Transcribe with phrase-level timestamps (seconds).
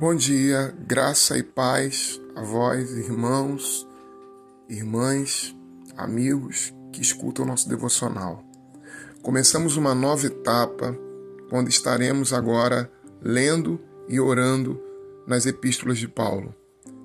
[0.00, 3.86] Bom dia, graça e paz a vós, irmãos,
[4.66, 5.54] irmãs,
[5.94, 8.42] amigos que escutam nosso devocional.
[9.20, 10.96] Começamos uma nova etapa
[11.52, 12.90] onde estaremos agora
[13.20, 13.78] lendo
[14.08, 14.80] e orando
[15.26, 16.54] nas epístolas de Paulo.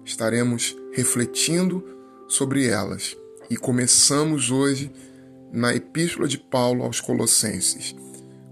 [0.05, 1.83] Estaremos refletindo
[2.29, 3.17] sobre elas
[3.49, 4.89] e começamos hoje
[5.51, 7.93] na epístola de Paulo aos Colossenses.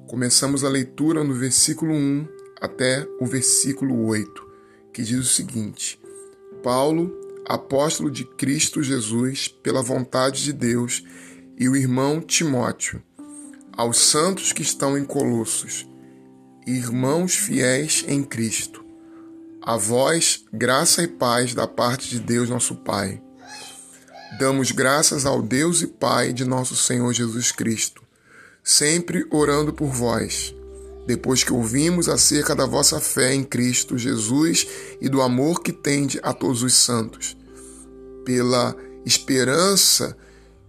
[0.05, 4.48] Começamos a leitura no versículo 1 até o versículo 8,
[4.94, 6.00] que diz o seguinte:
[6.64, 7.14] Paulo,
[7.46, 11.04] apóstolo de Cristo Jesus, pela vontade de Deus,
[11.60, 13.04] e o irmão Timóteo,
[13.76, 15.86] aos santos que estão em Colossos,
[16.66, 18.86] irmãos fiéis em Cristo,
[19.61, 23.22] a vós graça e paz da parte de Deus nosso Pai.
[24.39, 28.04] Damos graças ao Deus e Pai de nosso Senhor Jesus Cristo
[28.64, 30.56] sempre orando por vós,
[31.06, 34.67] depois que ouvimos acerca da vossa fé em Cristo Jesus
[35.02, 37.38] e do amor que tende a todos os santos,
[38.25, 40.16] pela esperança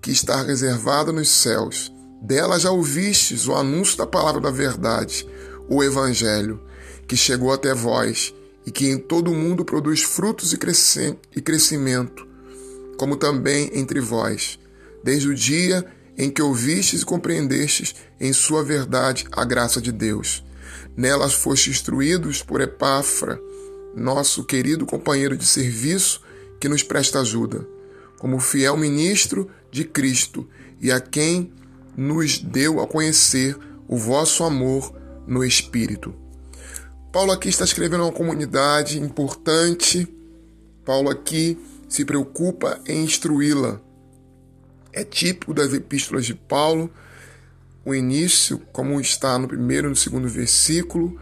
[0.00, 1.92] que está reservada nos céus.
[2.20, 5.26] Dela já ouvistes o anúncio da palavra da verdade,
[5.68, 6.60] o Evangelho,
[7.06, 8.34] que chegou até vós
[8.66, 12.26] e que em todo o mundo produz frutos e crescimento,
[12.96, 14.58] como também entre vós,
[15.02, 15.84] desde o dia
[16.16, 20.44] em que ouvistes e compreendestes em sua verdade a graça de Deus.
[20.96, 23.40] Nelas foste instruídos por Epáfra,
[23.96, 26.20] nosso querido companheiro de serviço,
[26.60, 27.66] que nos presta ajuda,
[28.18, 30.48] como fiel ministro de Cristo
[30.80, 31.52] e a quem
[31.96, 33.56] nos deu a conhecer
[33.88, 34.94] o vosso amor
[35.26, 36.14] no Espírito.
[37.12, 40.08] Paulo aqui está escrevendo uma comunidade importante.
[40.84, 43.80] Paulo aqui se preocupa em instruí-la
[44.94, 46.90] é típico das epístolas de Paulo,
[47.84, 51.20] o início, como está no primeiro e no segundo versículo,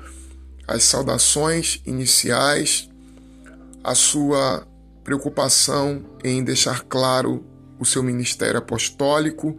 [0.68, 2.88] as saudações iniciais,
[3.82, 4.66] a sua
[5.02, 7.44] preocupação em deixar claro
[7.80, 9.58] o seu ministério apostólico,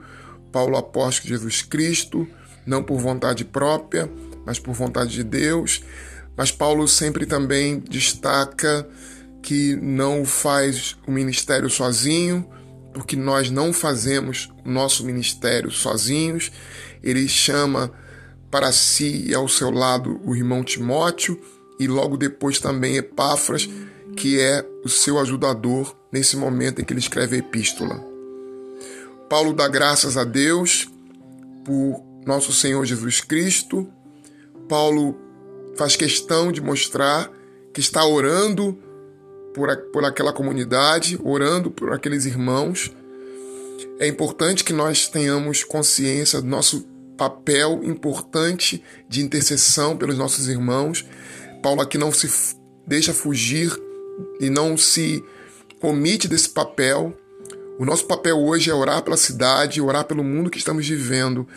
[0.52, 2.26] Paulo apóstolo de Jesus Cristo,
[2.66, 4.10] não por vontade própria,
[4.46, 5.84] mas por vontade de Deus.
[6.38, 8.88] Mas Paulo sempre também destaca
[9.42, 12.48] que não faz o ministério sozinho,
[12.94, 16.52] porque nós não fazemos nosso ministério sozinhos.
[17.02, 17.92] Ele chama
[18.52, 21.40] para si e ao seu lado o irmão Timóteo
[21.80, 23.68] e logo depois também Epáfras,
[24.16, 28.00] que é o seu ajudador nesse momento em que ele escreve a epístola.
[29.28, 30.88] Paulo dá graças a Deus
[31.66, 33.88] por nosso Senhor Jesus Cristo.
[34.70, 35.18] Paulo
[35.76, 37.32] faz questão de mostrar
[37.74, 38.78] que está orando
[39.54, 42.92] por, por aquela comunidade, orando por aqueles irmãos.
[44.00, 46.86] É importante que nós tenhamos consciência do nosso
[47.18, 51.06] papel importante de intercessão pelos nossos irmãos.
[51.62, 52.56] Paulo aqui não se
[52.86, 53.72] deixa fugir
[54.40, 55.24] e não se
[55.82, 57.18] omite desse papel.
[57.80, 61.48] O nosso papel hoje é orar pela cidade, orar pelo mundo que estamos vivendo.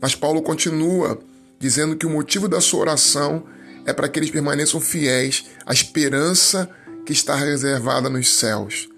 [0.00, 1.18] Mas Paulo continua
[1.58, 3.44] dizendo que o motivo da sua oração
[3.84, 6.68] é para que eles permaneçam fiéis à esperança
[7.06, 8.88] que está reservada nos céus.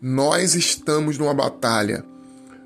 [0.00, 2.04] Nós estamos numa batalha,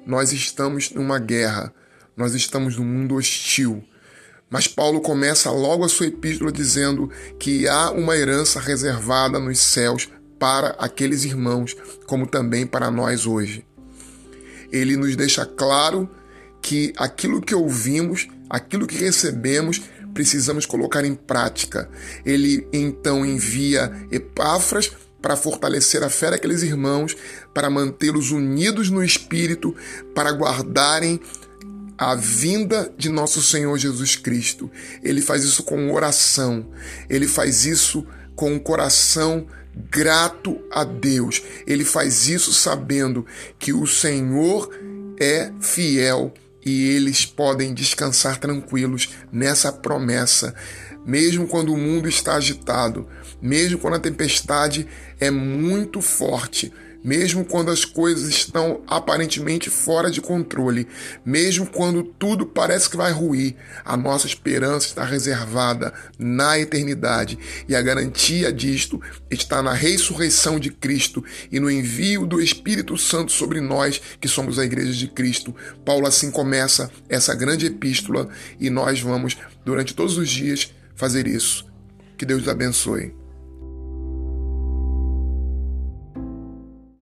[0.07, 1.75] nós estamos numa guerra,
[2.15, 3.83] nós estamos num mundo hostil.
[4.51, 7.11] Mas Paulo começa logo a sua epístola dizendo
[7.41, 11.75] que há uma herança reservada nos céus para aqueles irmãos,
[12.07, 13.67] como também para nós hoje.
[14.71, 16.09] Ele nos deixa claro
[16.61, 19.81] que aquilo que ouvimos, aquilo que recebemos,
[20.15, 21.89] precisamos colocar em prática.
[22.25, 27.17] Ele então envia Epáfras para fortalecer a fé daqueles irmãos,
[27.55, 29.75] para mantê-los unidos no espírito,
[30.15, 31.21] para guardarem
[31.97, 34.69] a vinda de nosso Senhor Jesus Cristo.
[35.03, 36.67] Ele faz isso com oração,
[37.09, 39.47] ele faz isso com o coração
[39.91, 41.43] grato a Deus.
[41.67, 43.25] Ele faz isso sabendo
[43.59, 44.69] que o Senhor
[45.21, 46.35] é fiel
[46.65, 50.55] e eles podem descansar tranquilos nessa promessa,
[51.05, 53.09] mesmo quando o mundo está agitado,
[53.41, 54.87] mesmo quando a tempestade
[55.19, 60.87] é muito forte, mesmo quando as coisas estão aparentemente fora de controle,
[61.25, 67.39] mesmo quando tudo parece que vai ruir, a nossa esperança está reservada na eternidade
[67.69, 69.01] e a garantia disto
[69.31, 74.59] está na ressurreição de Cristo e no envio do Espírito Santo sobre nós, que somos
[74.59, 75.55] a igreja de Cristo.
[75.85, 78.29] Paulo assim começa essa grande epístola
[78.61, 81.67] e nós vamos, durante todos os dias, fazer isso.
[82.17, 83.22] Que Deus abençoe.